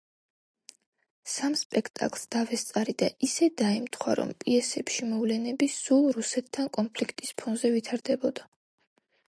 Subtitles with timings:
[1.33, 8.49] სამ სპექტაკლს დავესწარი და ისე დაემთხვა, რომ პიესებში მოვლენები სულ რუსეთთან კონფლიქტის ფონზე ვითარდებოდა.